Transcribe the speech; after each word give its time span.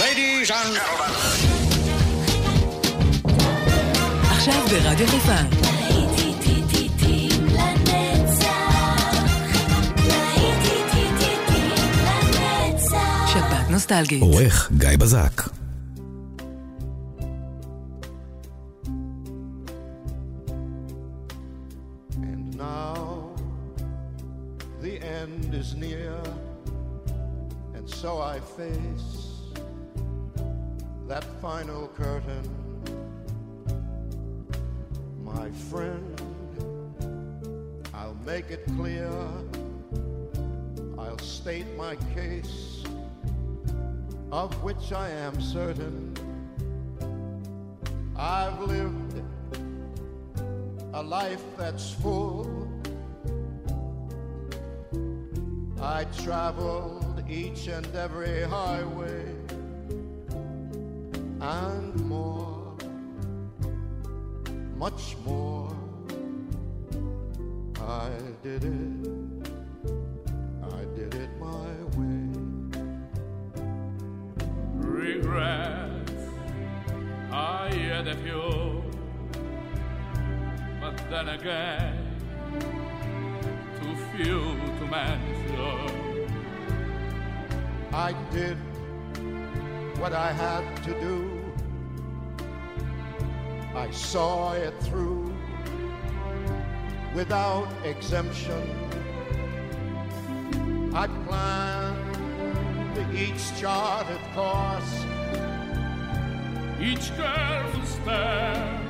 Ladies 0.00 0.50
and 0.50 0.74
gentlemen. 0.76 1.12
עכשיו 4.30 4.62
ברדיו 4.70 5.06
חיפה. 5.06 5.40
שבת 13.32 13.70
נוסטלגית. 13.70 14.22
עורך 14.22 14.70
גיא 14.78 14.88
בזק. 14.98 15.42
And 22.22 22.56
now 22.56 22.96
the 24.82 24.94
end 25.22 25.54
is 25.62 25.74
near, 25.74 26.16
and 27.76 27.86
so 28.00 28.10
I 28.34 28.36
face 28.58 29.09
that 31.11 31.25
final 31.41 31.89
curtain. 31.89 32.49
My 35.21 35.51
friend, 35.69 36.21
I'll 37.93 38.17
make 38.25 38.49
it 38.49 38.65
clear, 38.77 39.11
I'll 40.97 41.17
state 41.17 41.65
my 41.75 41.97
case, 42.15 42.85
of 44.31 44.53
which 44.63 44.93
I 44.93 45.09
am 45.09 45.41
certain. 45.41 46.13
I've 48.15 48.61
lived 48.61 49.21
a 50.93 51.03
life 51.03 51.43
that's 51.57 51.91
full. 51.91 52.69
I 55.81 56.05
traveled 56.23 57.21
each 57.29 57.67
and 57.67 57.93
every 57.97 58.43
highway 58.43 59.20
and 61.41 61.95
more, 62.05 62.75
much 64.77 65.17
more. 65.25 65.75
I 67.79 68.11
did 68.43 68.63
it, 68.63 69.49
I 70.61 70.85
did 70.95 71.15
it 71.15 71.29
my 71.39 71.73
way. 71.97 72.29
Regrets, 74.75 76.11
I 77.31 77.73
had 77.73 78.07
a 78.07 78.15
few, 78.17 78.83
but 80.79 80.95
then 81.09 81.29
again, 81.29 81.97
too 83.81 83.95
few 84.15 84.41
to 84.77 84.85
mention. 84.85 85.41
I 87.93 88.13
did 88.31 88.57
what 89.99 90.13
I 90.13 90.31
had 90.31 90.83
to 90.83 90.99
do. 90.99 91.30
I 93.75 93.89
saw 93.91 94.53
it 94.53 94.73
through 94.81 95.33
without 97.13 97.67
exemption. 97.83 98.63
I 100.93 101.07
planned 101.07 102.01
each 103.13 103.59
charted 103.59 104.21
course, 104.33 105.05
Each 106.79 107.11
careful 107.15 107.85
step 107.85 108.81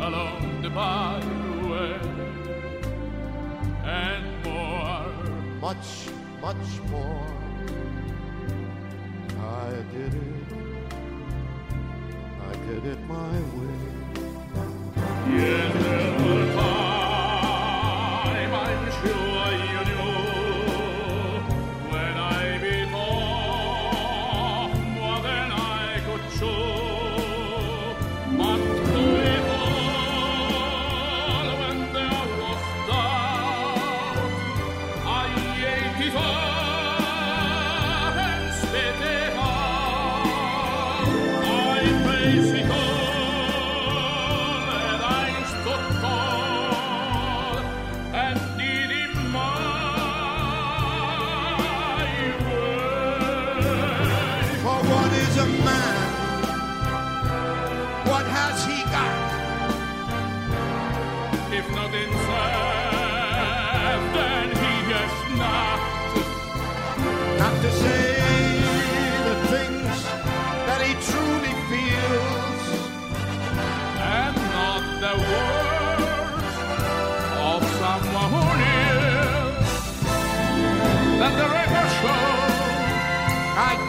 along 0.00 0.62
the 0.62 0.70
byway 0.70 1.98
and 3.84 4.44
more. 4.44 5.06
much, 5.60 6.08
much 6.40 6.80
more. 6.90 7.26
I 9.40 9.70
did 9.92 10.14
it, 10.14 10.43
My 12.84 13.40
way. 13.56 13.94
Yes, 15.32 16.03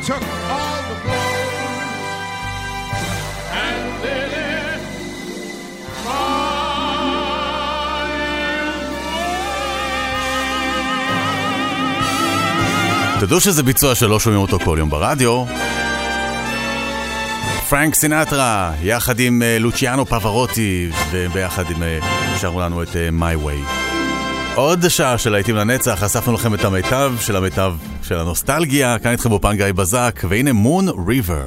took 0.06 0.22
all 0.54 0.82
the 0.90 0.98
blows. 1.04 1.46
and 3.64 3.86
did 4.04 4.32
it 4.34 4.80
my 6.06 6.22
way. 13.18 13.20
תדעו 13.20 13.40
שזה 13.40 13.64
ביצוע 13.64 13.96
שלא 13.96 14.20
שומעים 14.20 14.42
אותו 14.42 14.60
כל 14.60 14.76
יום 14.80 14.90
ברדיו. 14.90 15.46
פרנק 17.70 17.96
סינטרה, 17.96 18.72
יחד 18.82 19.20
עם 19.20 19.42
אה, 19.42 19.58
לוציאנו 19.60 20.06
פברוטי, 20.06 20.90
וביחד 21.12 21.72
עם 21.72 21.84
אה, 21.84 22.00
שרו 22.42 22.62
לנו 22.62 22.84
את 22.84 22.96
אה, 22.96 23.10
My 23.10 23.46
Way. 23.46 23.85
עוד 24.56 24.90
שעה 24.90 25.18
של 25.18 25.30
להיטים 25.30 25.56
לנצח, 25.56 26.04
אספנו 26.04 26.34
לכם 26.34 26.54
את 26.54 26.64
המיטב 26.64 27.14
של 27.20 27.36
המיטב 27.36 27.74
של 28.04 28.18
הנוסטלגיה, 28.18 29.00
כאן 29.00 29.12
איתכם 29.12 29.30
באופן 29.30 29.56
גיא 29.56 29.72
בזק, 29.72 30.22
והנה 30.30 30.54
מון 30.54 30.86
ריבר. 31.08 31.46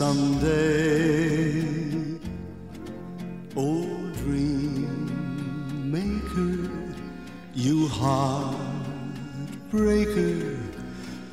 someday. 0.00 1.60
Oh, 3.54 3.86
dream 4.20 4.88
maker, 5.94 6.56
you 7.64 7.78
heartbreaker, 8.00 8.54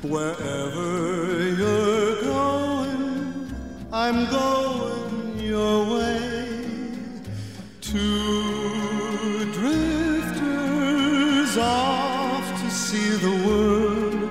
wherever 0.02 1.50
you're 1.56 2.22
going, 2.22 3.52
I'm 3.92 4.30
going 4.30 5.40
your 5.40 5.98
way. 5.98 6.48
Two 7.80 9.52
drifters 9.52 10.38
off 11.58 12.62
to 12.62 12.70
see 12.70 13.10
the 13.16 13.30
world. 13.46 14.30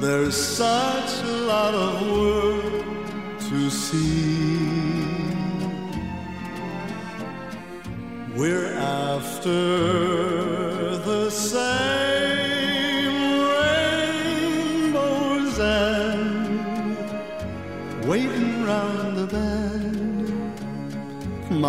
There's 0.00 0.36
such 0.36 1.22
a 1.24 1.36
lot 1.46 1.74
of 1.74 2.02
world 2.02 2.84
to 3.40 3.70
see. 3.70 4.36
We're 8.36 8.74
after 8.74 9.50
the 10.98 11.30
same 11.30 11.95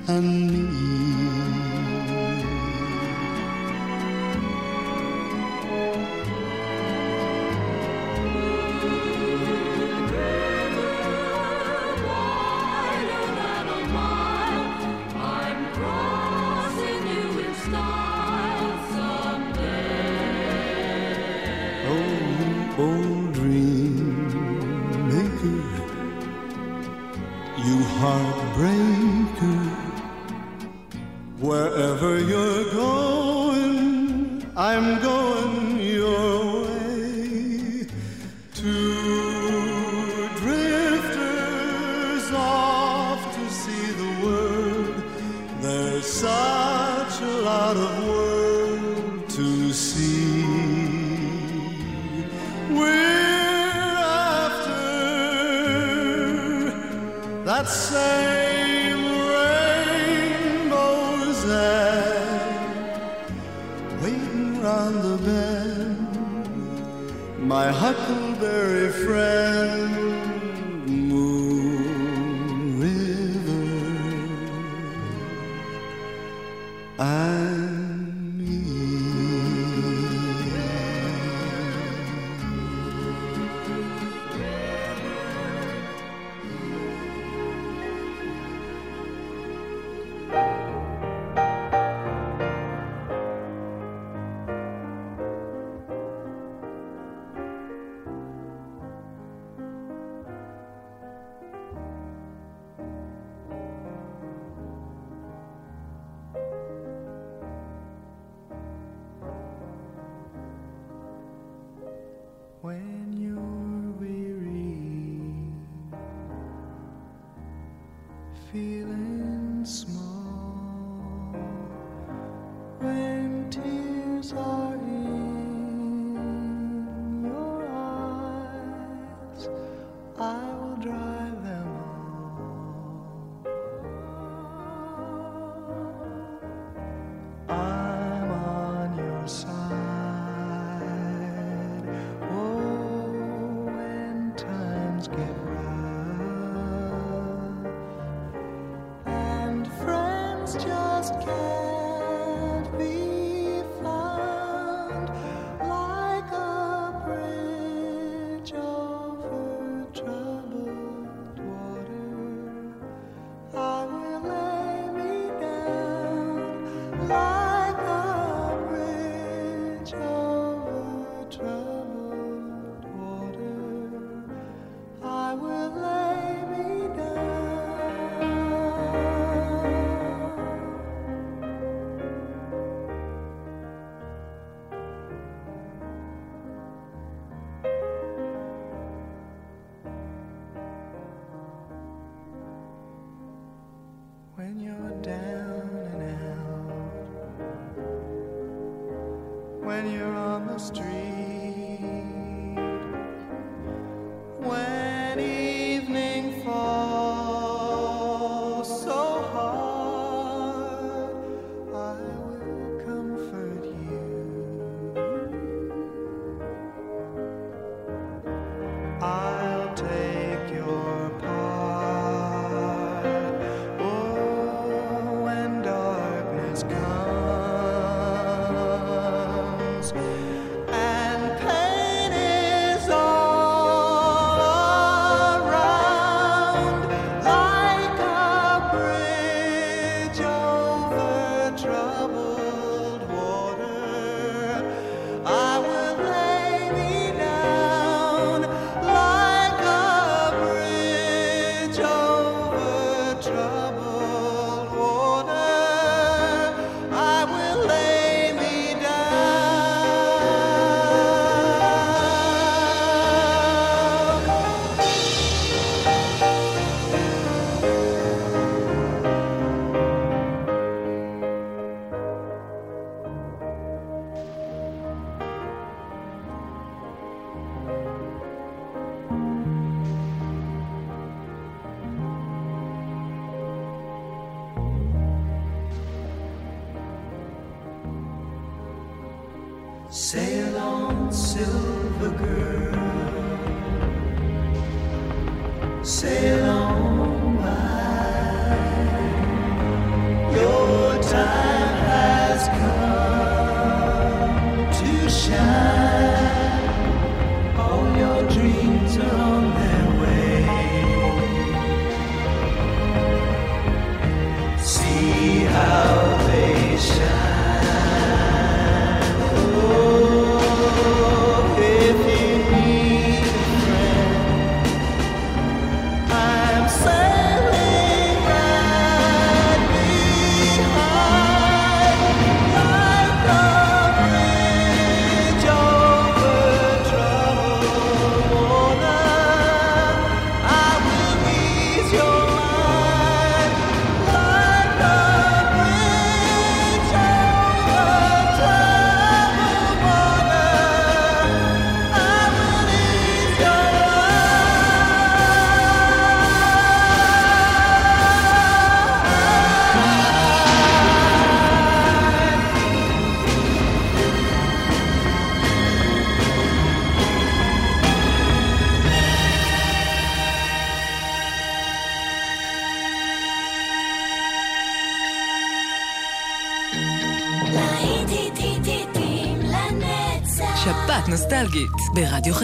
and 0.06 0.26
me. 0.52 0.61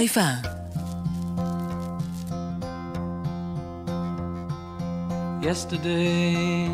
חיפה. 0.07 0.27
Yesterday, 5.41 6.67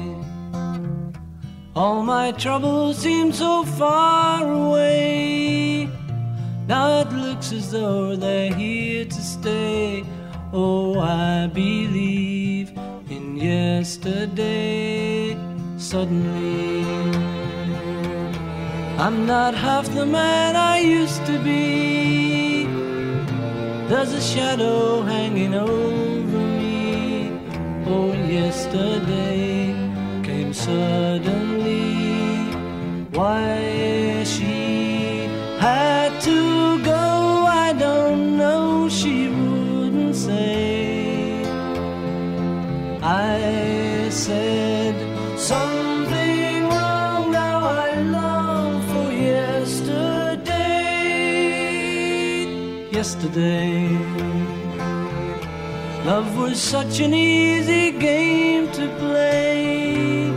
all 1.75 2.03
my 2.03 2.31
troubles 2.33 2.99
seem 2.99 3.33
so 3.33 3.63
far 3.79 4.43
away. 4.63 5.89
Now 6.67 6.99
it 7.01 7.11
looks 7.11 7.51
as 7.51 7.71
though 7.71 8.15
they're 8.15 8.53
here 8.53 9.05
to 9.05 9.21
stay. 9.35 10.03
Oh, 10.53 10.99
I 10.99 11.47
believe 11.47 12.69
in 13.09 13.37
yesterday. 13.37 15.35
Suddenly, 15.77 16.83
I'm 19.03 19.25
not 19.25 19.55
half 19.55 19.85
the 19.95 20.05
man 20.05 20.55
I 20.55 20.79
used 20.79 21.25
to 21.25 21.39
be. 21.39 22.02
There's 23.94 24.12
a 24.12 24.20
shadow 24.20 25.02
hanging 25.02 25.54
over 25.54 26.38
me. 26.58 27.30
Oh, 27.86 28.12
yesterday 28.12 29.72
came 30.24 30.52
suddenly. 30.52 31.94
Why 33.16 34.24
she 34.24 35.28
had 35.60 36.20
to 36.22 36.82
go, 36.82 37.46
I 37.46 37.72
don't 37.78 38.36
know. 38.36 38.88
She 38.88 39.28
wouldn't 39.28 40.16
say. 40.16 41.44
I 43.00 44.08
said 44.10 44.63
Yesterday. 53.04 53.86
Love 56.06 56.38
was 56.38 56.58
such 56.58 57.00
an 57.00 57.12
easy 57.12 57.92
game 57.92 58.72
to 58.72 58.88
play. 58.96 60.30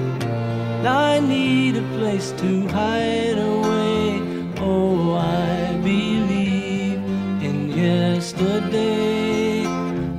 I 0.85 1.21
need 1.21 1.77
a 1.77 1.85
place 1.97 2.33
to 2.41 2.67
hide 2.67 3.37
away. 3.37 4.19
Oh, 4.59 5.15
I 5.15 5.79
believe 5.81 6.99
in 7.47 7.69
yesterday. 7.69 9.63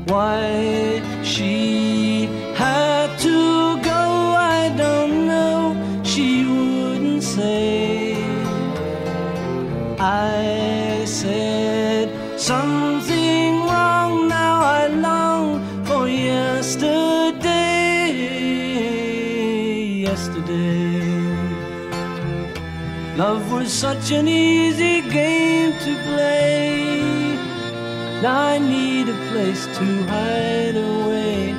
Why 0.07 0.98
such 23.79 24.11
an 24.11 24.27
easy 24.27 25.03
game 25.03 25.73
to 25.85 25.95
play. 26.09 26.91
Now 28.21 28.41
I 28.55 28.59
need 28.59 29.09
a 29.09 29.15
place 29.31 29.67
to 29.67 29.87
hide 30.07 30.75
away. 30.75 31.55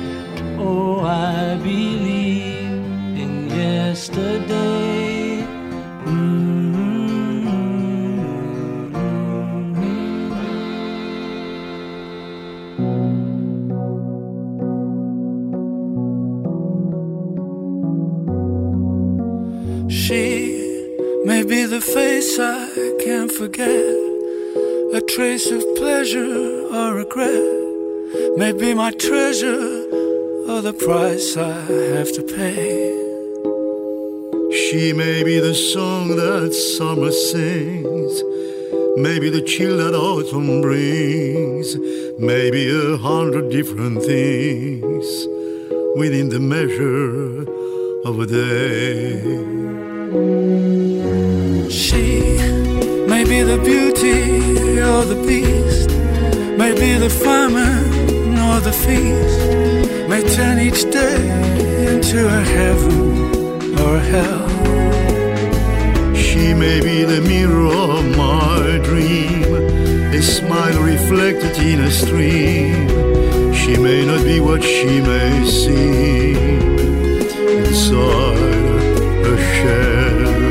Oh, 0.58 1.00
I 1.00 1.56
believe 1.56 3.16
in 3.22 3.48
yesterday. 3.48 4.79
Face 21.94 22.38
I 22.38 22.68
can't 23.04 23.32
forget, 23.32 23.96
a 24.94 25.00
trace 25.08 25.50
of 25.50 25.62
pleasure 25.76 26.66
or 26.72 26.94
regret. 26.94 28.36
May 28.36 28.52
be 28.52 28.74
my 28.74 28.92
treasure 28.92 29.64
or 30.50 30.62
the 30.62 30.72
price 30.72 31.36
I 31.36 31.52
have 31.96 32.12
to 32.12 32.22
pay. 32.22 32.90
She 34.62 34.92
may 34.92 35.24
be 35.24 35.40
the 35.40 35.54
song 35.54 36.14
that 36.16 36.52
summer 36.52 37.10
sings, 37.10 38.22
maybe 38.96 39.28
the 39.28 39.42
chill 39.42 39.76
that 39.78 39.94
autumn 39.94 40.60
brings, 40.60 41.76
maybe 42.20 42.70
a 42.70 42.98
hundred 42.98 43.50
different 43.50 44.04
things 44.04 45.06
within 45.96 46.28
the 46.28 46.40
measure 46.40 47.42
of 48.08 48.20
a 48.20 48.26
day. 48.26 49.89
She 50.10 50.16
may 53.06 53.22
be 53.22 53.42
the 53.42 53.60
beauty 53.64 54.80
or 54.80 55.04
the 55.04 55.14
beast, 55.24 55.90
may 56.58 56.74
be 56.74 56.94
the 56.98 57.08
famine 57.08 58.36
or 58.36 58.58
the 58.58 58.72
feast, 58.72 60.08
may 60.08 60.22
turn 60.34 60.58
each 60.58 60.82
day 60.90 61.94
into 61.94 62.26
a 62.26 62.40
heaven 62.40 63.78
or 63.78 63.96
a 63.98 64.00
hell. 64.00 64.48
She 66.16 66.54
may 66.54 66.80
be 66.80 67.04
the 67.04 67.20
mirror 67.20 67.66
of 67.66 68.04
my 68.16 68.80
dream, 68.82 69.44
a 70.12 70.20
smile 70.20 70.82
reflected 70.82 71.56
in 71.58 71.82
a 71.82 71.90
stream. 71.90 72.88
She 73.54 73.76
may 73.76 74.04
not 74.04 74.24
be 74.24 74.40
what 74.40 74.64
she 74.64 75.00
may 75.02 75.46
seem 75.48 76.36
inside 77.64 78.69
shell. 79.56 80.50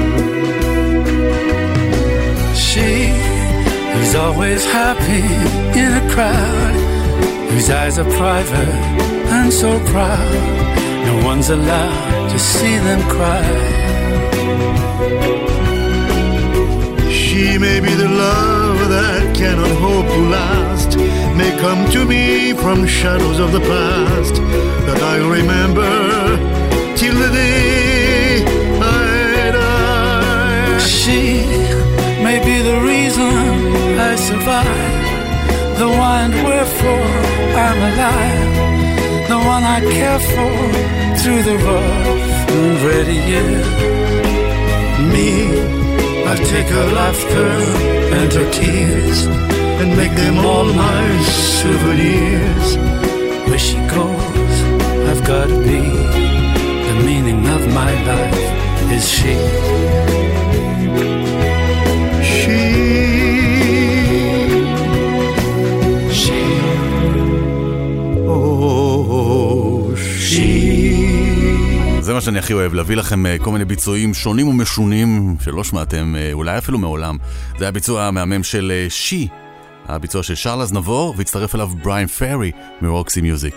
She 2.55 2.89
who's 3.93 4.15
always 4.15 4.63
happy 4.65 5.23
in 5.83 5.91
a 6.01 6.13
crowd, 6.13 6.75
whose 7.49 7.69
eyes 7.69 7.99
are 7.99 8.11
private 8.17 8.75
and 9.37 9.51
so 9.51 9.79
proud, 9.93 10.33
no 11.05 11.25
one's 11.25 11.49
allowed 11.49 12.29
to 12.29 12.39
see 12.39 12.75
them 12.77 13.01
cry. 13.09 13.49
She 17.11 17.57
may 17.57 17.79
be 17.79 17.93
the 17.93 18.09
love 18.09 18.79
that 18.89 19.35
cannot 19.35 19.73
hope 19.85 20.07
to 20.07 20.21
last, 20.37 20.97
may 21.37 21.51
come 21.59 21.89
to 21.91 22.05
me 22.05 22.53
from 22.53 22.87
shadows 22.87 23.39
of 23.39 23.51
the 23.51 23.61
past 23.61 24.35
that 24.87 24.99
I'll 25.01 25.29
remember 25.29 25.91
till 26.97 27.15
the 27.15 27.29
day 27.31 27.68
Survive, 34.39 35.77
the 35.77 35.87
and 35.87 36.33
wherefore 36.47 37.11
I'm 37.65 37.79
alive, 37.89 39.27
the 39.27 39.37
one 39.37 39.63
I 39.63 39.79
care 39.81 40.19
for 40.31 40.53
through 41.19 41.43
the 41.43 41.57
rough 41.67 42.49
and 42.55 42.81
ready 42.89 43.19
years. 43.31 43.67
Me, 45.13 45.29
I 46.31 46.35
take 46.53 46.67
her 46.67 46.87
laughter 46.99 47.51
and 48.17 48.31
her 48.31 48.49
tears 48.51 49.25
and 49.81 49.97
make 49.97 50.15
them 50.15 50.37
all 50.45 50.71
my 50.71 51.03
souvenirs. 51.59 52.77
Where 53.49 53.59
she 53.59 53.77
goes, 53.97 54.55
I've 55.09 55.23
gotta 55.27 55.57
be. 55.69 55.83
The 56.87 57.03
meaning 57.05 57.45
of 57.45 57.67
my 57.73 57.91
life 58.11 58.91
is. 58.93 59.05
She, 59.09 60.18
מה 72.19 72.23
שאני 72.23 72.39
הכי 72.39 72.53
אוהב, 72.53 72.73
להביא 72.73 72.95
לכם 72.95 73.25
אה, 73.25 73.37
כל 73.39 73.51
מיני 73.51 73.65
ביצועים 73.65 74.13
שונים 74.13 74.47
ומשונים 74.47 75.35
שלא 75.41 75.63
שמעתם, 75.63 76.15
אה, 76.15 76.29
אולי 76.33 76.57
אפילו 76.57 76.77
מעולם. 76.77 77.17
זה 77.57 77.67
הביצוע 77.67 78.03
המהמם 78.03 78.43
של 78.43 78.71
אה, 78.75 78.89
שי, 78.89 79.27
הביצוע 79.85 80.23
של 80.23 80.35
שרלז 80.35 80.73
נבור, 80.73 81.13
והצטרף 81.17 81.55
אליו 81.55 81.67
בריין 81.67 82.07
פרי 82.07 82.51
מרוקסי 82.81 83.21
מיוזיק. 83.21 83.55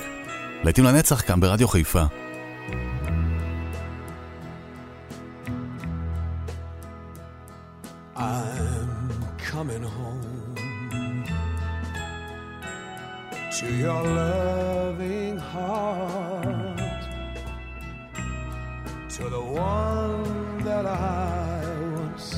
להיטים 0.65 0.85
לנצח 0.85 1.23
כאן 1.27 1.41
ברדיו 1.41 1.69
חיפה. 1.69 2.03
Coming 9.53 9.85
home 9.97 10.55
to 13.57 13.67
your 13.83 14.03
loving 14.17 14.62
one 19.63 20.65
that 20.65 20.87
I 20.87 21.63
once 22.01 22.29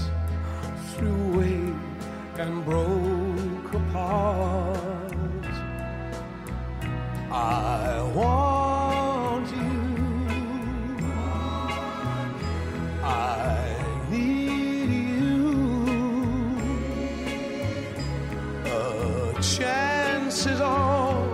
threw 0.92 1.18
away 1.30 1.60
and 2.42 2.54
broke 2.68 3.72
apart. 3.80 5.44
I 7.30 8.02
want 8.18 9.46
you. 9.60 9.80
I 13.02 13.64
need 14.12 14.90
you. 15.08 15.50
A 18.66 19.42
chance 19.56 20.38
is 20.54 20.60
all 20.60 21.24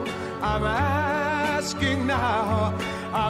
I'm 0.50 0.64
asking 0.64 2.06
now. 2.06 2.74
I 3.24 3.26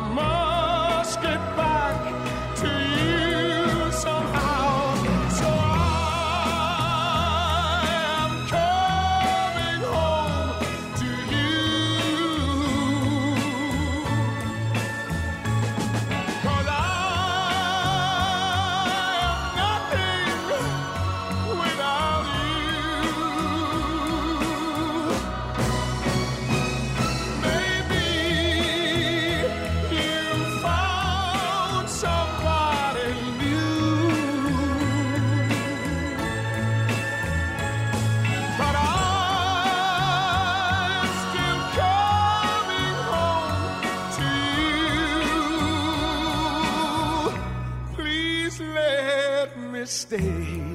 stay. 50.00 50.71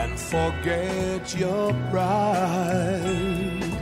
and 0.00 0.20
forget 0.32 1.22
your 1.34 1.72
pride. 1.90 3.72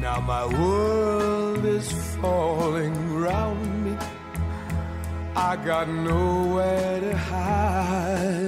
Now 0.00 0.18
my 0.20 0.44
world 0.46 1.64
is 1.64 1.88
falling 2.20 2.96
round 3.24 3.84
me. 3.84 3.94
I 5.36 5.56
got 5.70 5.86
nowhere 5.88 7.00
to 7.00 7.16
hide. 7.16 8.43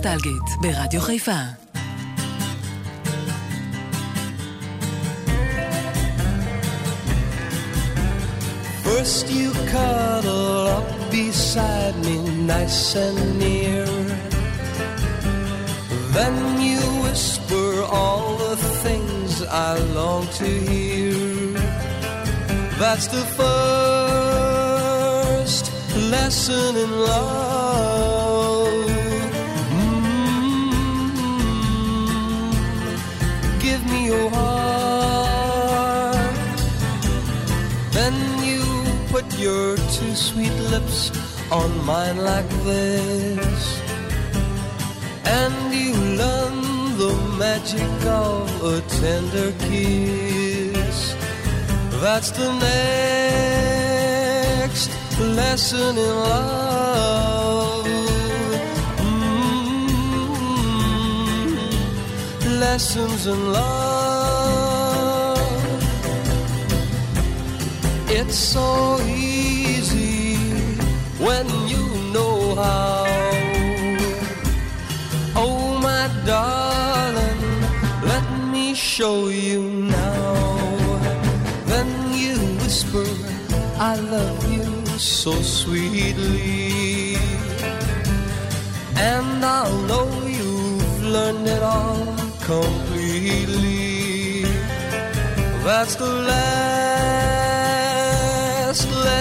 נוסטלגית 0.00 0.46
ברדיו 0.60 1.00
חיפה. 1.00 1.40
First 8.84 9.26
you 9.30 9.50
cuddle 9.72 10.66
up 10.78 10.88
beside 11.10 11.94
me 12.06 12.16
nice 12.52 12.94
and 13.06 13.18
near 13.38 13.86
Then 16.16 16.36
you 16.68 16.80
whisper 17.04 17.68
all 17.98 18.26
the 18.36 18.56
things 18.84 19.30
I 19.42 19.72
long 19.98 20.24
to 20.40 20.48
hear 20.68 21.14
That's 22.82 23.06
the 23.16 23.24
first 23.38 24.56
lesson 26.12 26.70
in 26.84 26.90
love 27.10 28.29
Your 34.11 34.29
heart 34.29 35.71
then 37.97 38.15
you 38.49 38.61
put 39.13 39.27
your 39.37 39.77
two 39.95 40.13
sweet 40.15 40.55
lips 40.73 41.11
on 41.51 41.69
mine 41.85 42.17
like 42.17 42.49
this. 42.63 43.81
And 45.25 45.73
you 45.73 45.93
learn 46.21 46.57
the 46.97 47.13
magic 47.37 48.05
of 48.05 48.63
a 48.63 48.81
tender 48.99 49.51
kiss. 49.65 51.15
That's 52.01 52.31
the 52.31 52.49
next 54.63 54.89
lesson 55.19 55.97
in 55.97 56.15
love. 56.31 57.85
Mm, 61.41 62.59
Lessons 62.59 63.27
in 63.27 63.51
love. 63.53 64.00
It's 68.13 68.35
so 68.35 68.99
easy 69.07 70.35
when 71.17 71.47
you 71.69 71.83
know 72.11 72.55
how. 72.55 73.05
Oh, 75.33 75.79
my 75.81 76.09
darling, 76.25 77.41
let 78.03 78.27
me 78.51 78.75
show 78.75 79.29
you 79.29 79.61
now. 79.61 80.35
Then 81.71 81.87
you 82.13 82.35
whisper, 82.59 83.07
I 83.79 83.95
love 83.95 84.43
you 84.51 84.85
so 84.99 85.31
sweetly. 85.41 87.15
And 88.97 89.45
I'll 89.45 89.77
know 89.89 90.09
you've 90.27 91.03
learned 91.03 91.47
it 91.47 91.63
all 91.63 92.13
completely. 92.41 94.43
That's 95.63 95.95
the 95.95 96.11
last 96.27 97.30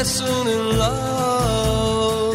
lesson 0.00 0.46
in 0.48 0.78
love. 0.78 2.34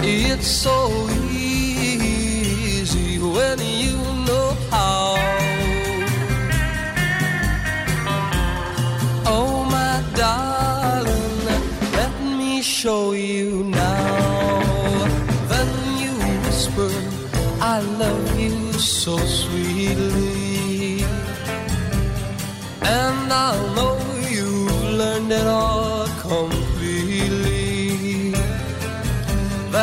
It's 0.03 0.47
so 0.47 1.00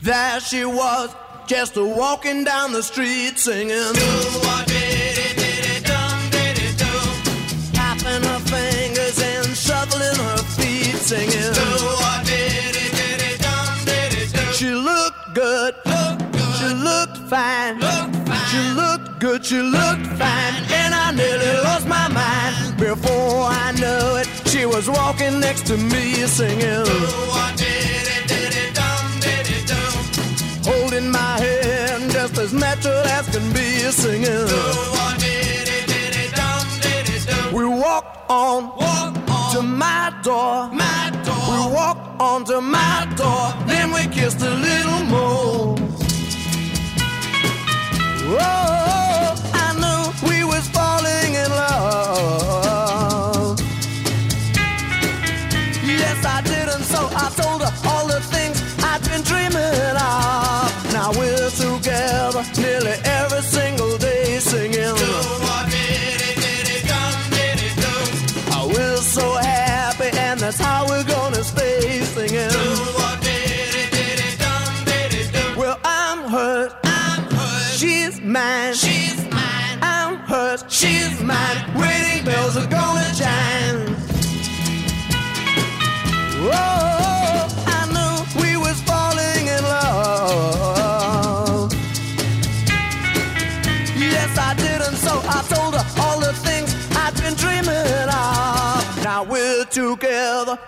There 0.00 0.40
she 0.40 0.64
was, 0.64 1.14
just 1.46 1.76
walking 1.76 2.44
down 2.44 2.72
the 2.72 2.82
street 2.82 3.38
singing. 3.38 4.43
singing. 11.04 11.52
She 14.54 14.70
looked 14.70 15.34
good. 15.34 15.74
She 16.58 16.68
looked 16.88 17.18
fine. 17.28 17.78
She 18.50 18.60
looked 18.80 19.20
good. 19.20 19.44
She 19.44 19.60
looked 19.60 20.06
fine. 20.20 20.54
And 20.80 20.94
I 20.94 21.12
nearly 21.12 21.52
lost 21.62 21.86
my 21.86 22.08
mind. 22.08 22.78
Before 22.78 23.44
I 23.64 23.72
knew 23.72 24.16
it, 24.20 24.28
she 24.48 24.64
was 24.64 24.88
walking 24.88 25.40
next 25.40 25.66
to 25.66 25.76
me 25.76 26.14
singing. 26.26 26.86
Holding 30.64 31.10
my 31.10 31.38
hand 31.38 32.10
just 32.12 32.38
as 32.38 32.54
natural 32.54 33.04
as 33.18 33.28
can 33.28 33.52
be 33.52 33.68
singing. 33.90 34.48
We 37.52 37.66
walked 37.66 38.30
on, 38.30 38.68
walk 38.78 39.16
on 39.28 39.52
to 39.52 39.62
my 39.62 40.13
door. 40.24 40.70
My 40.72 41.10
door. 41.22 41.68
We 41.68 41.74
walked 41.74 42.20
onto 42.20 42.60
my 42.60 43.06
door, 43.14 43.52
then 43.66 43.92
we 43.92 44.06
kissed 44.06 44.40
a 44.40 44.50
little 44.50 45.04
more. 45.04 45.76
Oh, 48.26 49.34
I 49.52 49.68
knew 49.80 50.28
we 50.28 50.44
was 50.44 50.66
falling 50.70 51.34
in 51.34 51.50
love. 51.50 52.63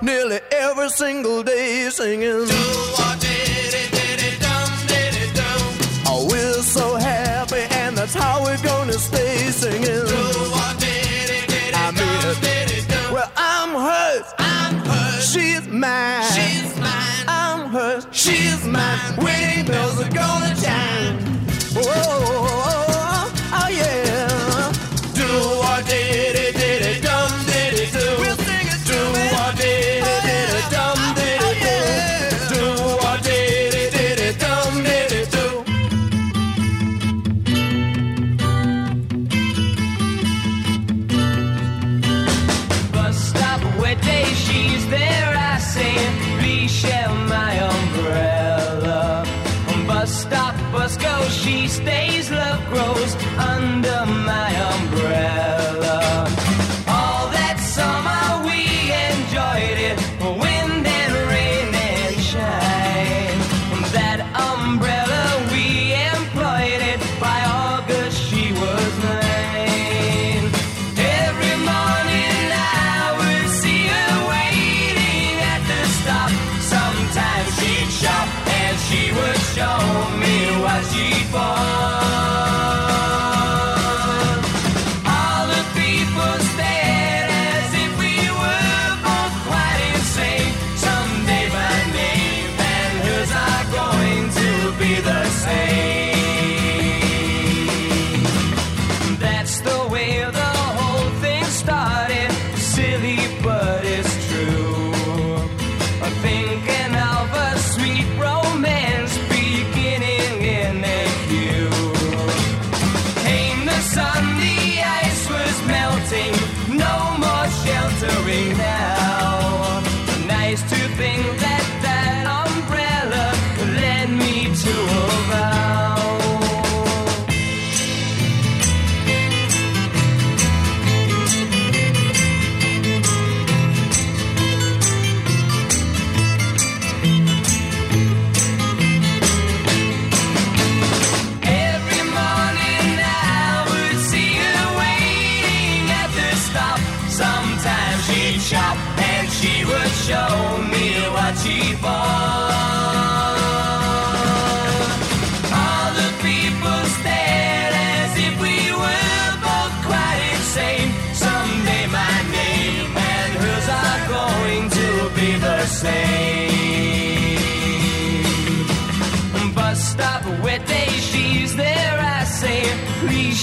nearly 0.00 0.40
every 0.52 0.88
single 0.88 1.42
day 1.42 1.88
singing. 1.90 2.46
Oh, 6.08 6.26
we're 6.30 6.62
so 6.62 6.96
happy, 6.96 7.62
and 7.70 7.96
that's 7.96 8.14
how 8.14 8.42
we're 8.44 8.62
gonna 8.62 8.94
stay 8.94 9.50
singing. 9.50 10.06
I 11.74 11.90
mean, 11.92 13.12
well, 13.12 13.30
I'm 13.36 13.70
hers. 13.70 14.26
I'm 14.38 14.74
hers. 14.86 15.32
She's 15.32 15.66
mine. 15.68 16.24
She's 16.34 16.76
mine. 16.78 17.24
I'm 17.28 17.70
hers. 17.70 18.06
She's 18.12 18.64
mine. 18.66 19.16
Wedding 19.18 19.66
bells 19.66 20.00
are 20.00 20.10
gonna 20.10 20.54
chime. 20.56 21.18
Whoa. 21.74 22.75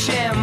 shim 0.03 0.42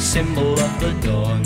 symbol 0.00 0.58
of 0.58 0.80
the 0.80 0.92
dawn. 1.06 1.42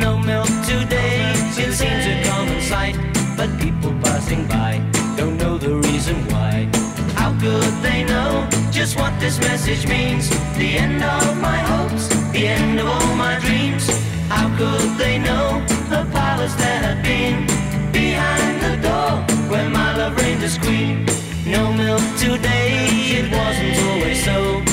No 0.00 0.18
milk 0.18 0.48
today, 0.64 1.32
it 1.58 1.72
seems 1.72 2.06
a 2.06 2.22
common 2.28 2.60
sight. 2.62 2.96
But 3.36 3.50
people 3.60 3.92
passing 4.02 4.46
by 4.46 4.80
don't 5.16 5.36
know 5.36 5.58
the 5.58 5.74
reason 5.88 6.16
why. 6.28 6.68
How 7.14 7.30
could 7.38 7.74
they 7.82 8.04
know 8.04 8.48
just 8.72 8.96
what 8.96 9.12
this 9.20 9.38
message 9.38 9.86
means? 9.86 10.30
The 10.56 10.78
end 10.78 11.02
of 11.02 11.40
my 11.40 11.58
hopes, 11.58 12.08
the 12.32 12.48
end 12.48 12.80
of 12.80 12.86
all 12.86 13.14
my 13.16 13.38
dreams. 13.40 13.86
How 14.28 14.48
could 14.56 14.96
they 14.96 15.18
know 15.18 15.62
the 15.90 16.08
palace 16.10 16.54
that 16.54 16.80
had 16.88 17.02
been 17.02 17.46
behind 17.92 18.60
the 18.62 18.76
door 18.88 19.10
where 19.50 19.68
my 19.68 19.96
love 19.96 20.16
reigned 20.16 20.42
as 20.42 20.56
queen? 20.56 21.04
No 21.46 21.72
milk 21.72 22.02
today, 22.16 22.88
it 23.18 23.30
wasn't 23.30 23.76
always 23.86 24.24
so. 24.24 24.67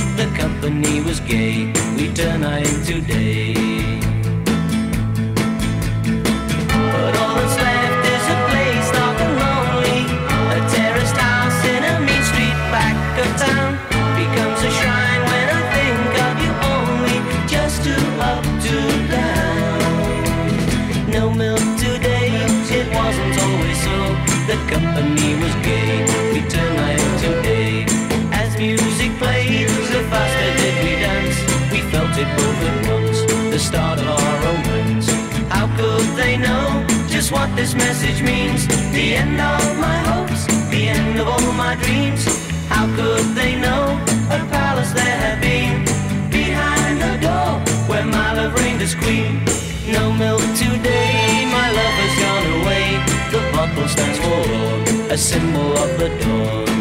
Company 0.61 1.01
was 1.01 1.19
gay, 1.19 1.73
we 1.97 2.07
turn 2.13 2.39
night 2.41 2.65
today. 2.85 3.53
But 6.93 7.13
all 7.19 7.35
that's 7.35 7.57
left 7.59 8.05
is 8.15 8.25
a 8.35 8.37
place 8.49 8.89
dark 8.95 9.19
and 9.19 9.35
lonely. 9.43 9.99
A 10.55 10.59
terraced 10.71 11.17
house 11.17 11.59
in 11.65 11.83
a 11.83 11.99
mean 11.99 12.23
street 12.23 12.59
back 12.71 12.95
of 13.19 13.29
town 13.35 13.71
becomes 14.15 14.59
a 14.63 14.71
shrine 14.79 15.23
when 15.29 15.47
I 15.59 15.61
think 15.75 16.13
of 16.25 16.35
you 16.43 16.51
only. 16.73 17.17
Just 17.51 17.83
up 18.31 18.45
down. 19.11 20.31
No 21.11 21.23
milk 21.31 21.65
today, 21.77 22.31
it 22.79 22.87
wasn't 22.95 23.37
always 23.43 23.79
so. 23.83 23.95
Company 24.69 25.34
what 37.35 37.53
this 37.55 37.73
message 37.75 38.21
means? 38.23 38.61
The 38.97 39.05
end 39.21 39.39
of 39.53 39.63
my 39.85 39.97
hopes, 40.09 40.41
the 40.73 40.83
end 40.95 41.19
of 41.19 41.27
all 41.27 41.51
my 41.65 41.75
dreams. 41.83 42.23
How 42.73 42.85
could 42.97 43.27
they 43.39 43.53
know 43.65 43.83
a 44.37 44.39
palace 44.55 44.91
there 44.99 45.17
had 45.25 45.37
been 45.49 45.75
behind 46.39 46.95
the 47.05 47.13
door 47.27 47.49
where 47.89 48.05
my 48.17 48.29
love 48.37 48.53
reigned 48.59 48.81
as 48.81 48.95
queen? 49.03 49.33
No 49.97 50.03
milk 50.23 50.45
today, 50.63 51.45
my 51.59 51.67
love 51.79 51.95
has 52.03 52.13
gone 52.23 52.47
away. 52.59 52.85
The 53.35 53.41
bottle 53.53 53.87
stands 53.95 54.19
for 54.25 54.41
a 55.13 55.17
symbol 55.17 55.69
of 55.83 55.89
the 55.99 56.09
dawn. 56.23 56.74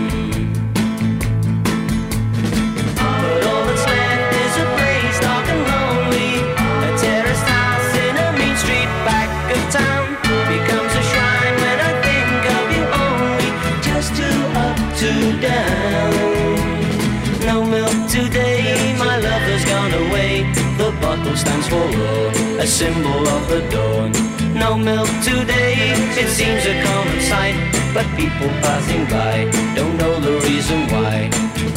For 21.75 21.89
all, 22.07 22.61
a 22.65 22.67
symbol 22.67 23.23
of 23.37 23.43
the 23.53 23.63
dawn. 23.75 24.11
No 24.55 24.71
milk 24.77 25.11
today, 25.23 25.75
it 26.23 26.29
seems 26.39 26.63
a 26.73 26.75
common 26.87 27.21
sight. 27.21 27.57
But 27.97 28.07
people 28.21 28.51
passing 28.67 29.05
by 29.07 29.37
don't 29.79 29.97
know 30.03 30.15
the 30.29 30.35
reason 30.49 30.81
why. 30.93 31.31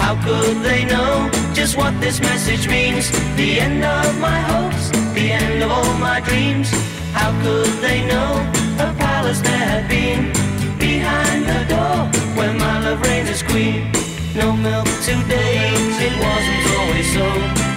How 0.04 0.16
could 0.28 0.58
they 0.70 0.82
know 0.94 1.30
just 1.54 1.78
what 1.78 1.94
this 2.02 2.20
message 2.20 2.68
means? 2.68 3.06
The 3.42 3.60
end 3.60 3.84
of 3.84 4.10
my 4.20 4.40
hopes, 4.52 4.90
the 5.18 5.32
end 5.42 5.64
of 5.64 5.70
all 5.72 5.94
my 6.10 6.20
dreams. 6.22 6.70
How 7.20 7.32
could 7.44 7.74
they 7.86 8.00
know 8.12 8.32
a 8.86 8.90
palace 9.04 9.42
there 9.42 9.68
had 9.74 9.86
been 9.90 10.22
behind 10.88 11.42
the 11.54 11.62
door 11.74 11.98
where 12.38 12.54
my 12.66 12.76
love 12.86 13.02
reigned 13.02 13.30
as 13.30 13.44
queen? 13.44 13.92
No 14.36 14.54
milk 14.54 14.90
today, 15.12 15.74
it 16.08 16.14
wasn't 16.26 16.64
always 16.78 17.08
so. 17.18 17.28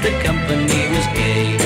The 0.04 0.12
company 0.24 0.80
was 0.94 1.06
gay, 1.18 1.59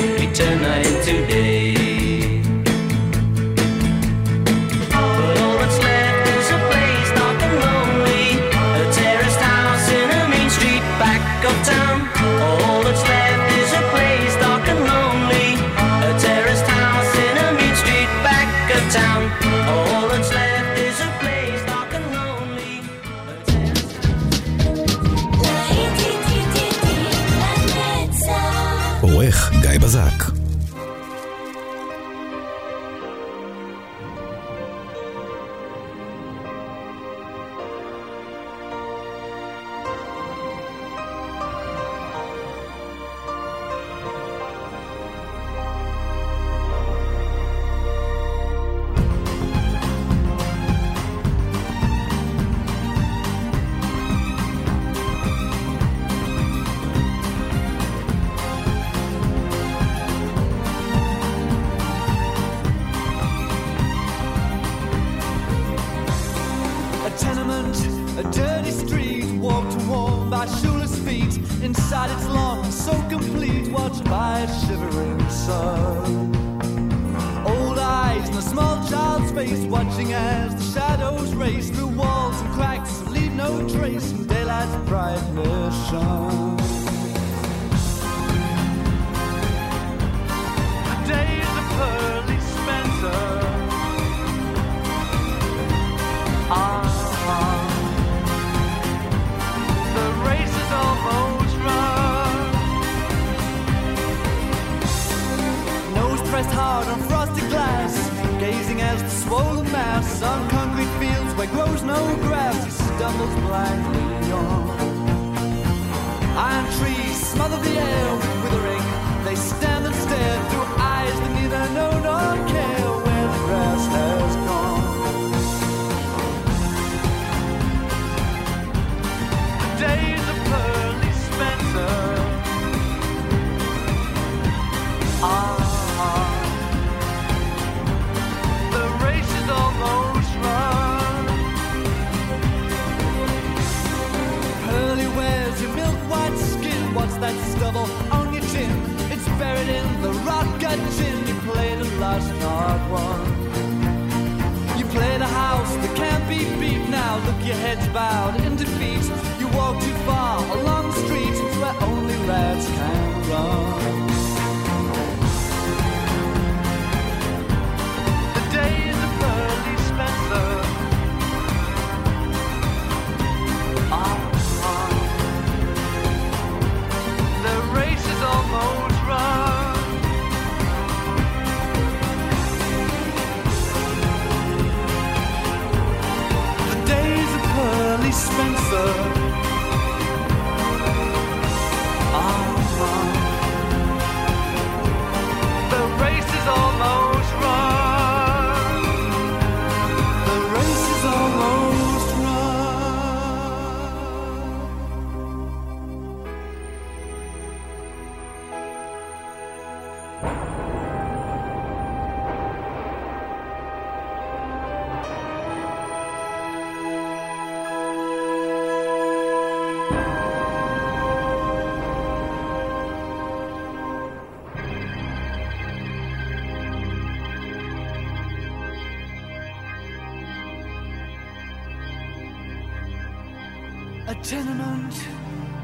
tenement, 234.25 234.95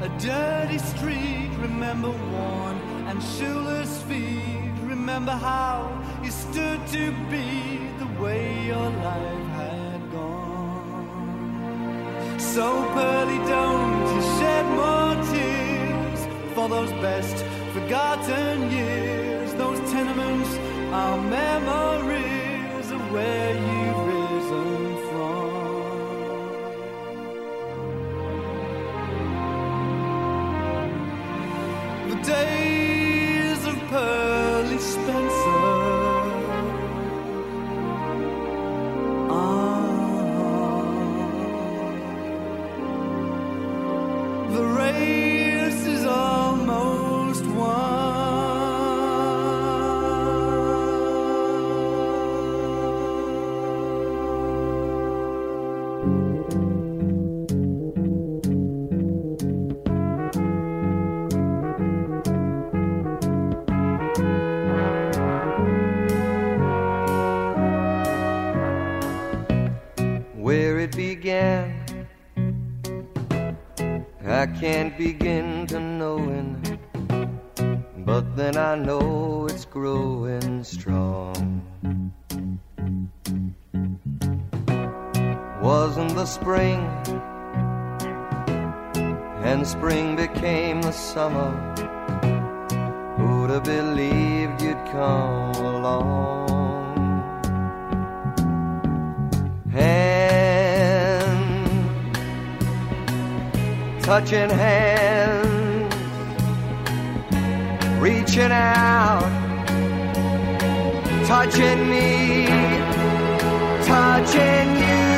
a 0.01 0.09
dirty 0.19 0.77
street, 0.77 1.49
remember 1.57 2.11
worn 2.11 2.77
and 3.07 3.21
shoeless 3.23 4.03
feet. 4.03 4.71
Remember 4.83 5.31
how 5.31 5.99
you 6.23 6.29
stood 6.29 6.79
to 6.89 7.11
be 7.31 7.89
the 7.97 8.05
way 8.21 8.67
your 8.67 8.89
life 9.07 9.47
had 9.57 10.11
gone. 10.11 11.09
So, 12.39 12.85
Pearly, 12.93 13.39
don't 13.49 14.15
you 14.15 14.21
shed 14.37 14.65
more 14.81 15.15
tears 15.33 16.27
for 16.53 16.69
those 16.69 16.91
best 17.01 17.43
forgotten 17.73 18.71
years. 18.71 19.53
Those 19.55 19.79
tenements 19.91 20.51
are 20.93 21.17
memories 21.17 22.91
of 22.91 23.01
where 23.11 23.55
you've 23.55 23.80
and 89.43 89.65
spring 89.65 90.15
became 90.15 90.81
the 90.81 90.91
summer. 90.91 91.51
Who'd 93.17 93.49
have 93.49 93.63
believed 93.63 94.61
you'd 94.61 94.85
come 94.91 95.55
along? 95.55 96.51
hand, 99.71 101.23
touching 104.03 104.49
hands, 104.49 105.95
reaching 107.99 108.51
out, 108.51 109.21
touching 111.25 111.89
me, 111.89 112.47
touching 113.85 114.75
you. 114.77 115.10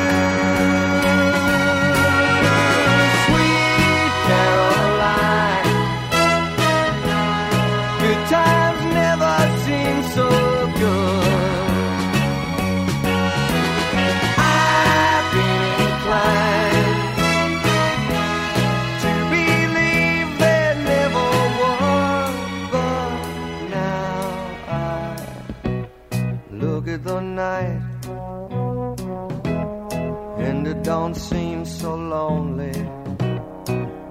And 31.04 31.16
it 31.16 31.20
don't 31.20 31.22
seem 31.30 31.64
so 31.64 31.94
lonely. 31.94 32.72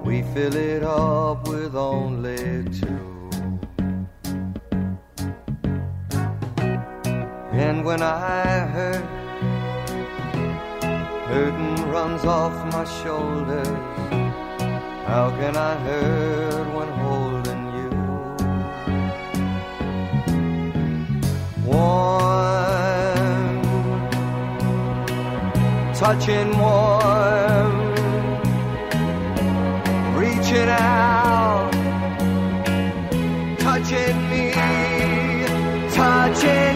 We 0.04 0.22
fill 0.34 0.56
it 0.56 0.84
up 0.84 1.48
with 1.48 1.76
only 1.76 2.66
two. 2.80 3.30
And 7.52 7.86
when 7.86 8.02
I 8.02 8.68
hurt 8.76 9.06
Hurting 11.34 11.90
runs 11.90 12.26
off 12.26 12.54
my 12.72 12.86
shoulders. 13.02 13.68
How 15.08 15.32
can 15.40 15.56
I 15.58 15.76
hurt 15.88 16.68
when 16.76 16.90
holding 17.06 17.64
you? 17.78 17.90
Warm, 21.66 22.33
touching 26.04 26.52
warm, 26.60 27.96
reaching 30.18 30.68
out, 30.68 31.72
touching 33.58 34.30
me, 34.30 34.52
touching 35.94 36.73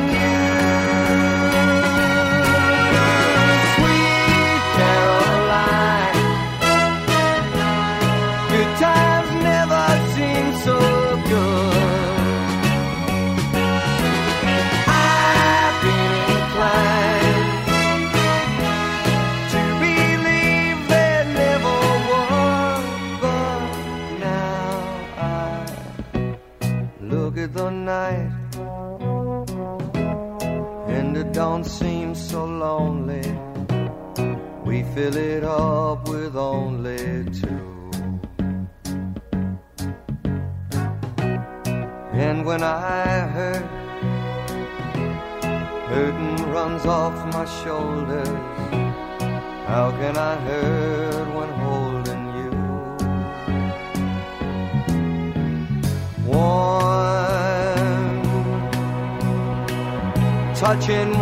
touching 60.80 61.18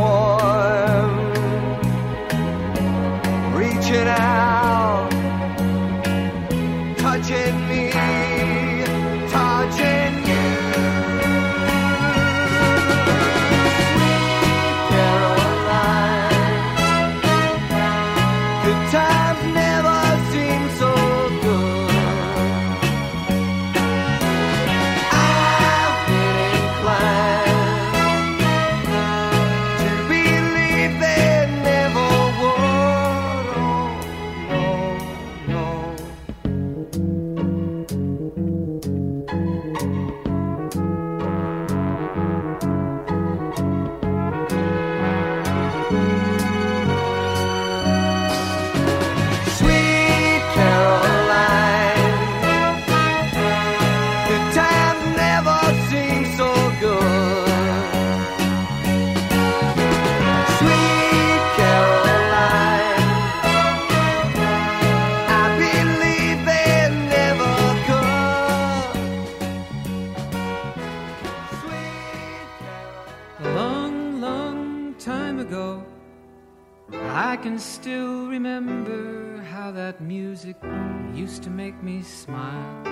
make 81.76 81.84
me 81.84 82.02
smile. 82.02 82.88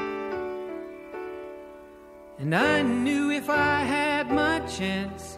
And 2.40 2.56
I 2.56 2.82
knew 2.82 3.32
if 3.32 3.50
I 3.50 3.80
had 3.82 4.30
my 4.32 4.60
chance 4.62 5.38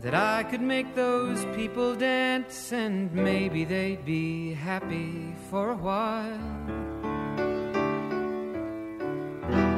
that 0.00 0.14
I 0.14 0.44
could 0.44 0.62
make 0.62 0.94
those 0.94 1.44
people 1.56 1.94
dance 1.94 2.72
and 2.72 3.12
maybe 3.12 3.64
they'd 3.64 4.04
be 4.04 4.54
happy 4.54 5.34
for 5.50 5.70
a 5.70 5.76
while. 5.76 6.38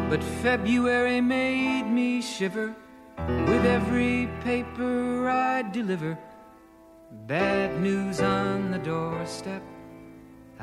But 0.09 0.23
February 0.43 1.21
made 1.21 1.85
me 1.85 2.21
shiver 2.23 2.75
with 3.17 3.65
every 3.65 4.29
paper 4.45 5.29
I 5.29 5.63
deliver. 5.63 6.19
Bad 7.27 7.81
news 7.81 8.21
on 8.21 8.71
the 8.71 8.79
doorstep. 8.79 9.63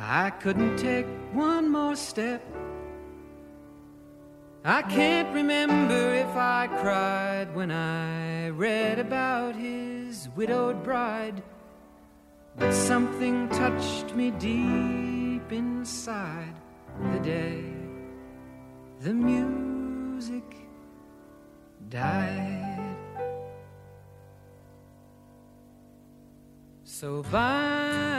I 0.01 0.29
couldn't 0.29 0.77
take 0.77 1.05
one 1.33 1.69
more 1.69 1.95
step. 1.95 2.41
I 4.63 4.81
can't 4.81 5.33
remember 5.33 6.13
if 6.13 6.35
I 6.35 6.67
cried 6.81 7.53
when 7.53 7.69
I 7.69 8.49
read 8.49 8.99
about 8.99 9.55
his 9.55 10.29
widowed 10.35 10.83
bride. 10.83 11.43
But 12.55 12.73
something 12.73 13.49
touched 13.49 14.15
me 14.15 14.31
deep 14.31 15.51
inside 15.51 16.55
the 17.13 17.19
day 17.19 17.63
the 19.01 19.13
music 19.13 20.43
died. 21.89 22.95
So 26.83 27.23
bye 27.23 28.18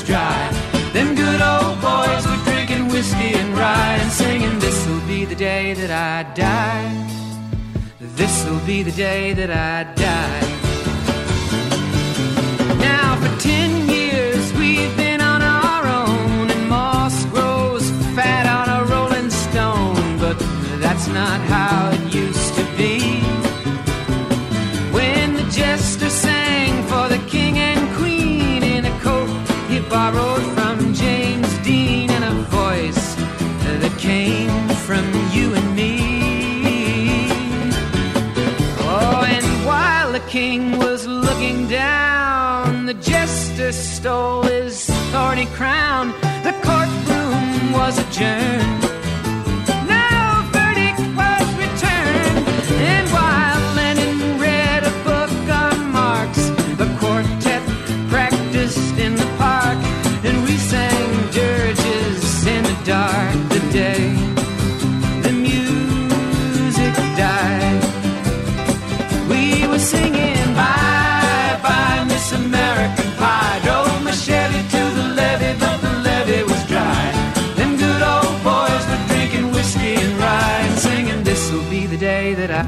was 0.00 0.08
dry. 0.08 0.50
Them 0.92 1.14
good 1.14 1.40
old 1.40 1.80
boys 1.80 2.26
were 2.26 2.44
drinking 2.44 2.88
whiskey 2.88 3.34
and 3.34 3.56
rye 3.56 3.98
and 4.00 4.12
singing, 4.12 4.58
This'll 4.58 5.06
be 5.06 5.24
the 5.24 5.34
day 5.34 5.74
that 5.74 5.90
I 5.90 6.22
die. 6.34 6.88
This'll 8.00 8.60
be 8.66 8.82
the 8.82 8.92
day 8.92 9.32
that 9.34 9.50
I 9.50 9.84
die. 9.94 10.40
Now, 12.78 13.16
for 13.16 13.40
ten 13.40 13.88
years, 13.88 14.52
we've 14.54 14.94
been 14.96 15.20
on 15.20 15.42
our 15.42 15.82
own, 15.86 16.50
and 16.50 16.68
moss 16.68 17.24
grows 17.26 17.90
fat 18.16 18.46
on 18.58 18.66
a 18.78 18.84
rolling 18.92 19.30
stone, 19.30 20.18
but 20.18 20.38
that's 20.80 21.08
not 21.08 21.40
how 21.54 21.90
it 21.90 22.14
used 22.14 22.54
to 22.54 22.64
be. 22.76 23.20
When 24.92 25.34
the 25.34 25.46
jester 25.50 26.10
sang 26.10 26.49
borrowed 29.90 30.59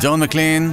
ג'ון 0.03 0.21
מקלין 0.21 0.73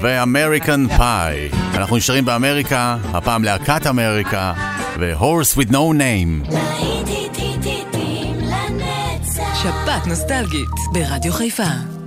ואמריקן 0.00 0.86
פאי. 0.96 1.48
אנחנו 1.74 1.96
נשארים 1.96 2.24
באמריקה, 2.24 2.96
הפעם 3.12 3.44
להקת 3.44 3.86
אמריקה 3.86 4.52
ו-Horse 4.98 5.56
with 5.56 5.70
no 5.70 5.74
name. 5.74 6.54
שבת 9.62 10.06
נוסטלגית 10.06 10.68
ברדיו 10.92 11.32
חיפה 11.32 11.97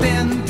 been 0.00 0.49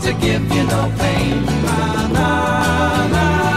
to 0.00 0.12
give 0.14 0.42
you 0.54 0.64
no 0.64 0.92
pain. 0.98 1.44
Na, 1.44 2.08
na, 2.08 3.08
na. 3.08 3.47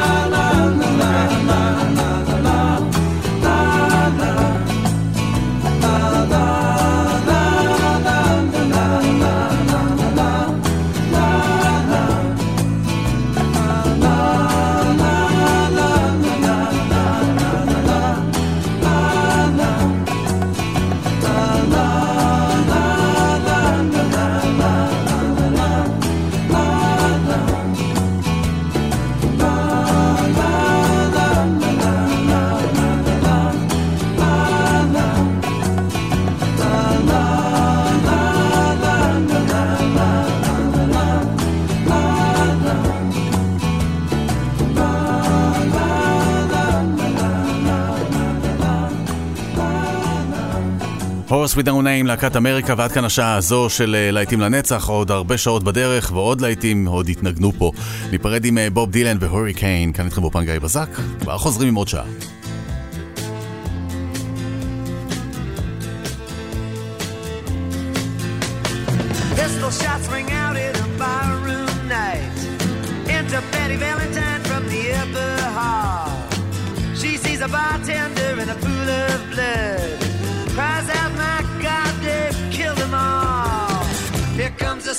להקת 52.08 52.36
אמריקה, 52.36 52.74
ועד 52.78 52.92
כאן 52.92 53.06
השעה 53.06 53.36
הזו 53.36 53.70
של 53.70 53.96
אה, 53.96 54.12
להיטים 54.12 54.42
לנצח, 54.42 54.90
עוד 54.90 55.12
הרבה 55.12 55.38
שעות 55.38 55.64
בדרך, 55.64 56.12
ועוד 56.14 56.42
להיטים 56.42 56.88
עוד 56.88 57.10
יתנגנו 57.10 57.52
פה. 57.52 57.72
ניפרד 58.12 58.46
עם 58.46 58.58
אה, 58.58 58.70
בוב 58.70 58.92
דילן 58.92 59.18
והוריקן, 59.20 59.92
כאן 59.94 60.06
איתכם 60.06 60.22
באופן 60.22 60.46
גיא 60.46 60.60
בזק, 60.60 60.90
כבר 61.20 61.38
חוזרים 61.38 61.68
עם 61.68 61.76
עוד 61.76 61.88
שעה. 61.88 62.04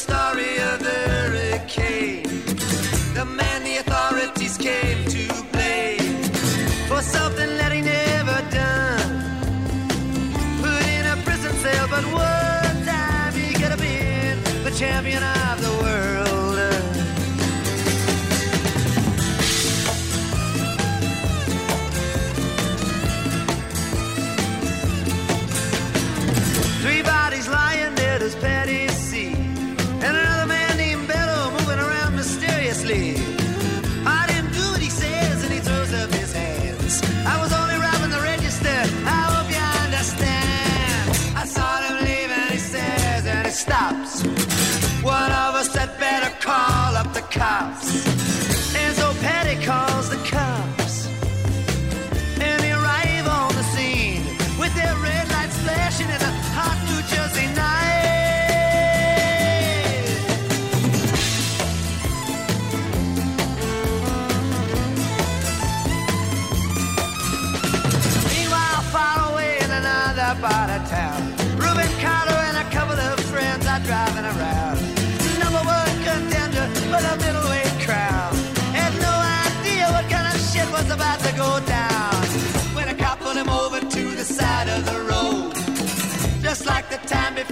Something 0.07 0.59
of 0.61 0.83
he 0.83 2.23
never 2.23 2.32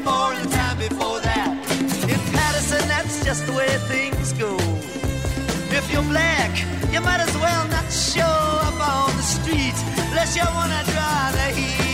before 0.02 0.32
and 0.32 0.50
time 0.50 0.78
before 0.78 1.20
that. 1.20 1.50
In 2.08 2.20
Paterson, 2.32 2.88
that's 2.88 3.24
just 3.24 3.46
the 3.46 3.52
way 3.52 3.68
things 3.92 4.32
go. 4.32 4.56
If 5.70 5.92
you're 5.92 6.02
black, 6.02 6.52
you 6.92 7.00
might 7.00 7.20
as 7.20 7.34
well 7.36 7.68
not 7.68 7.90
show 7.92 8.22
up 8.68 8.80
on 8.80 9.16
the 9.16 9.22
street 9.22 9.76
unless 10.08 10.36
you 10.36 10.44
wanna 10.54 10.82
draw 10.92 11.30
the 11.32 11.48
heat. 11.54 11.89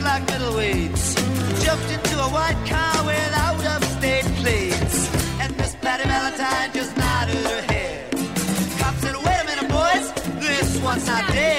Looked 0.00 0.04
like 0.04 0.26
middleweights. 0.26 1.64
Jumped 1.64 1.90
into 1.90 2.18
a 2.18 2.28
white 2.28 2.60
car 2.66 3.04
with 3.04 3.32
out 3.34 3.64
of 3.76 3.84
state 3.98 4.24
plates. 4.40 5.08
And 5.40 5.56
Miss 5.56 5.74
Patty 5.76 6.04
Valentine 6.08 6.70
just 6.72 6.96
nodded 6.96 7.36
her 7.36 7.62
head. 7.62 8.10
Cop 8.78 8.94
said, 8.96 9.16
wait 9.16 9.40
a 9.42 9.46
minute, 9.46 9.68
boys, 9.70 10.12
this 10.40 10.80
one's 10.82 11.06
not 11.06 11.26
dead. 11.28 11.49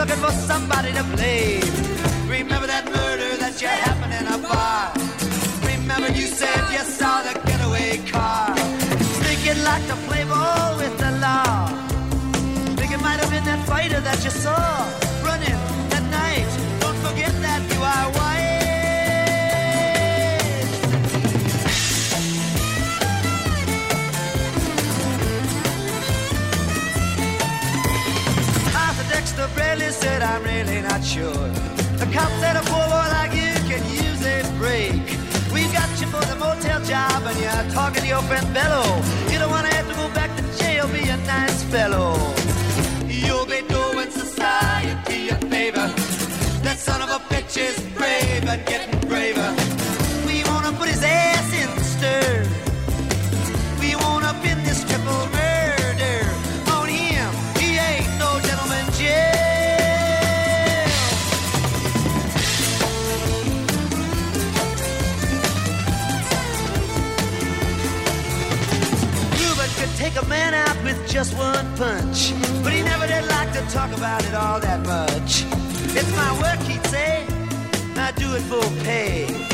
Looking 0.00 0.16
for 0.16 0.30
somebody 0.32 0.92
to 0.92 1.04
blame. 1.14 1.60
Remember 2.26 2.66
that 2.66 2.86
murder 2.86 3.36
that 3.36 3.60
you 3.60 3.68
happened 3.68 4.14
in 4.14 4.26
a 4.32 4.38
bar. 4.38 5.09
Remember 5.92 6.16
you 6.16 6.28
said 6.28 6.70
you 6.70 6.84
saw 6.84 7.20
the 7.22 7.34
getaway 7.46 7.98
car. 8.06 8.54
Thinking 9.26 9.60
like 9.64 9.84
to 9.88 9.96
play 10.06 10.22
ball 10.22 10.76
with 10.76 10.96
the 10.98 11.10
law. 11.18 11.66
Think 12.78 12.92
it 12.92 13.00
might 13.00 13.18
have 13.18 13.28
been 13.28 13.44
that 13.44 13.66
fighter 13.66 14.00
that 14.00 14.22
you 14.22 14.30
saw 14.30 14.86
running 15.24 15.58
that 15.90 16.04
night. 16.20 16.46
Don't 16.80 16.96
forget 17.06 17.32
that 17.42 17.60
you 17.72 17.80
are 17.82 18.06
white. 18.18 18.38
Dexter 29.10 29.48
Bradley 29.56 29.90
said, 29.90 30.22
I'm 30.22 30.44
really 30.44 30.82
not 30.82 31.02
sure. 31.04 31.48
The 31.98 32.08
cop 32.14 32.30
said 32.38 32.54
a 32.56 32.62
poor 32.62 32.86
boy 32.94 33.08
like 33.18 33.32
you 33.34 33.52
can 33.68 33.82
use 33.90 34.24
a 34.24 34.44
break. 34.56 35.19
Motel 36.40 36.80
job 36.84 37.22
and 37.30 37.38
you're 37.38 37.74
talking 37.74 38.02
to 38.02 38.08
your 38.08 38.22
friend 38.22 38.46
Bello. 38.54 38.82
You 39.30 39.38
don't 39.38 39.50
want 39.50 39.66
to 39.68 39.74
have 39.76 39.88
to 39.88 39.94
go 39.94 40.08
back 40.14 40.30
to 40.38 40.42
jail, 40.58 40.88
be 40.88 41.02
a 41.08 41.16
nice 41.36 41.62
fellow. 41.64 42.16
You'll 43.06 43.46
be 43.46 43.60
doing 43.68 44.10
society 44.10 45.28
a 45.28 45.36
favor. 45.52 45.86
That 46.64 46.78
son 46.78 47.02
of 47.02 47.10
a 47.10 47.20
bitch 47.30 47.56
is 47.68 47.76
brave 47.98 48.44
and 48.52 48.64
getting 48.66 48.98
braver. 49.08 49.59
A 70.22 70.28
man 70.28 70.54
out 70.54 70.84
with 70.84 71.08
just 71.08 71.36
one 71.36 71.66
punch, 71.76 72.32
but 72.62 72.72
he 72.72 72.82
never 72.82 73.06
did 73.06 73.26
like 73.28 73.52
to 73.52 73.60
talk 73.72 73.94
about 73.96 74.24
it 74.24 74.34
all 74.34 74.60
that 74.60 74.80
much. 74.86 75.44
It's 75.96 76.10
my 76.16 76.32
work, 76.40 76.60
he'd 76.66 76.84
say. 76.86 77.26
I 77.96 78.12
do 78.16 78.34
it 78.34 78.42
for 78.42 78.62
pay. 78.84 79.49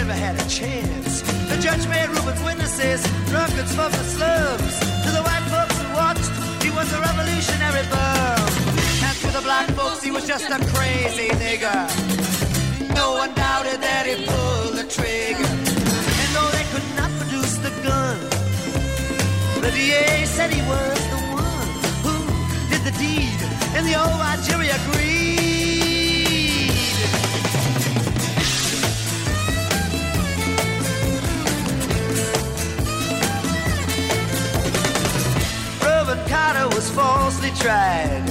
Never 0.00 0.14
had 0.14 0.40
a 0.40 0.48
chance. 0.48 1.20
The 1.50 1.58
judge 1.60 1.86
made 1.86 2.08
Rubin's 2.08 2.42
witnesses 2.42 3.02
drunkards 3.28 3.74
from 3.74 3.92
the 3.92 4.04
slums. 4.14 4.74
To 5.04 5.10
the 5.12 5.20
white 5.28 5.44
folks 5.52 5.76
who 5.76 5.88
watched, 5.92 6.32
he 6.64 6.70
was 6.70 6.88
a 6.96 7.00
revolutionary 7.04 7.84
bum. 7.92 8.40
And 9.04 9.16
to 9.20 9.28
the 9.28 9.42
black 9.44 9.68
folks, 9.76 10.02
he 10.02 10.10
was 10.10 10.26
just 10.26 10.48
a 10.48 10.56
crazy 10.72 11.28
nigger. 11.44 11.84
No 12.96 13.12
one 13.20 13.34
doubted 13.34 13.82
that 13.82 14.06
he 14.08 14.24
pulled 14.24 14.80
the 14.80 14.88
trigger. 14.88 15.52
And 16.22 16.30
though 16.32 16.50
they 16.56 16.64
could 16.72 16.88
not 16.96 17.10
produce 17.20 17.60
the 17.60 17.72
gun, 17.84 18.16
the 19.60 19.70
DA 19.70 20.24
said 20.24 20.48
he 20.50 20.62
was 20.64 20.98
the 21.12 21.20
one 21.44 21.70
who 22.04 22.16
did 22.72 22.82
the 22.88 22.94
deed. 22.96 23.40
And 23.76 23.84
the 23.84 24.00
old 24.00 24.16
jury 24.48 24.70
agreed. 24.70 25.19
Carter 36.30 36.68
was 36.76 36.88
falsely 36.90 37.50
tried. 37.58 38.22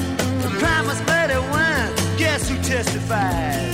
The 0.43 0.51
crime 0.59 0.85
was 0.87 0.99
murder 1.05 1.41
one. 1.51 1.89
Guess 2.17 2.47
who 2.49 2.55
testified? 2.63 3.73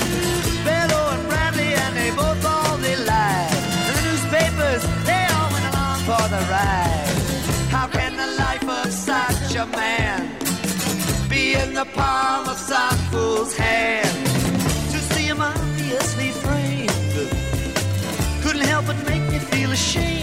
Bello 0.65 1.01
and 1.13 1.23
Bradley, 1.29 1.71
and 1.83 1.95
they 1.95 2.09
both 2.09 2.43
all 2.43 2.75
they 2.77 2.95
lied. 2.95 3.61
And 3.87 3.95
the 3.97 4.03
newspapers, 4.09 4.81
they 5.05 5.23
all 5.35 5.49
went 5.53 5.65
along 5.71 5.97
for 6.09 6.25
the 6.33 6.41
ride. 6.55 7.15
How 7.69 7.87
can 7.87 8.17
the 8.17 8.29
life 8.43 8.67
of 8.67 8.91
such 8.91 9.55
a 9.63 9.67
man 9.67 10.19
be 11.29 11.53
in 11.53 11.75
the 11.75 11.85
palm 11.93 12.49
of 12.49 12.57
some 12.57 12.97
fool's 13.11 13.55
hand? 13.55 14.09
To 14.91 14.97
see 15.13 15.27
him 15.27 15.39
obviously 15.39 16.31
framed 16.31 16.95
couldn't 18.41 18.65
help 18.67 18.85
but 18.85 18.97
make 19.07 19.23
me 19.31 19.39
feel 19.39 19.71
ashamed 19.71 20.14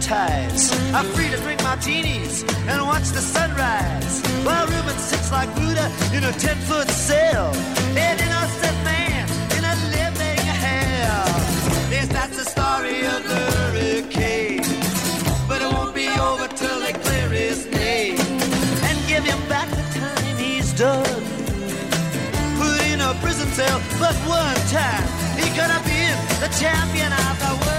ties 0.00 0.70
are 0.94 1.04
free 1.14 1.28
to 1.28 1.36
drink 1.38 1.62
martinis 1.62 2.42
and 2.68 2.82
watch 2.86 3.08
the 3.10 3.20
sunrise. 3.20 4.20
While 4.44 4.66
Rubin 4.66 4.98
sits 4.98 5.30
like 5.32 5.52
Buddha 5.54 5.90
in 6.14 6.24
a 6.24 6.32
ten-foot 6.32 6.88
cell, 6.88 7.52
an 7.96 8.18
innocent 8.18 8.78
man 8.84 9.28
in 9.56 9.64
a 9.64 9.74
living 9.96 10.44
hell. 10.64 11.26
Yes, 11.90 12.08
that's 12.08 12.36
the 12.36 12.44
story 12.44 13.04
of 13.06 13.22
the 13.32 13.42
hurricane. 13.56 14.62
But 15.48 15.62
it 15.62 15.72
won't 15.72 15.94
be 15.94 16.08
over 16.08 16.48
till 16.48 16.78
they 16.80 16.92
clear 16.92 17.28
his 17.28 17.66
name 17.66 18.18
and 18.88 18.96
give 19.08 19.24
him 19.24 19.40
back 19.48 19.68
the 19.70 19.86
time 19.98 20.36
he's 20.36 20.72
done. 20.74 21.22
Put 22.58 22.80
in 22.92 23.00
a 23.00 23.14
prison 23.22 23.48
cell, 23.48 23.80
but 23.98 24.14
one 24.26 24.60
time 24.70 25.06
he 25.40 25.48
could 25.56 25.70
have 25.70 25.84
been 25.84 26.16
the 26.40 26.50
champion 26.60 27.12
of 27.12 27.34
the 27.40 27.66
world. 27.66 27.75